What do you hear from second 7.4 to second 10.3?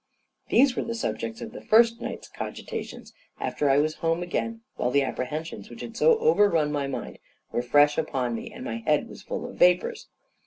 were fresh upon me, and my head was full of vapors.